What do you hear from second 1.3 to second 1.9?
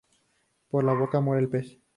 el pez